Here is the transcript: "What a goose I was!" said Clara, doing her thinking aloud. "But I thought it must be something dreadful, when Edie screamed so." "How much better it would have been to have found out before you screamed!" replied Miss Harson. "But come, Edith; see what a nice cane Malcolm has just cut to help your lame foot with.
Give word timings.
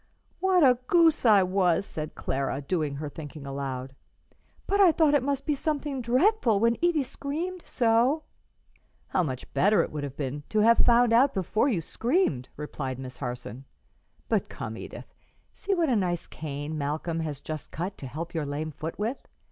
"What 0.39 0.63
a 0.63 0.79
goose 0.87 1.27
I 1.27 1.43
was!" 1.43 1.85
said 1.85 2.15
Clara, 2.15 2.59
doing 2.59 2.95
her 2.95 3.07
thinking 3.07 3.45
aloud. 3.45 3.93
"But 4.65 4.81
I 4.81 4.91
thought 4.91 5.13
it 5.13 5.21
must 5.21 5.45
be 5.45 5.53
something 5.53 6.01
dreadful, 6.01 6.59
when 6.59 6.77
Edie 6.81 7.03
screamed 7.03 7.61
so." 7.67 8.23
"How 9.09 9.21
much 9.21 9.53
better 9.53 9.83
it 9.83 9.91
would 9.91 10.03
have 10.03 10.17
been 10.17 10.41
to 10.49 10.61
have 10.61 10.79
found 10.79 11.13
out 11.13 11.35
before 11.35 11.69
you 11.69 11.81
screamed!" 11.83 12.49
replied 12.57 12.97
Miss 12.97 13.17
Harson. 13.17 13.65
"But 14.27 14.49
come, 14.49 14.75
Edith; 14.75 15.13
see 15.53 15.75
what 15.75 15.87
a 15.87 15.95
nice 15.95 16.25
cane 16.25 16.79
Malcolm 16.79 17.19
has 17.19 17.39
just 17.39 17.69
cut 17.69 17.95
to 17.99 18.07
help 18.07 18.33
your 18.33 18.47
lame 18.47 18.71
foot 18.71 18.97
with. 18.97 19.27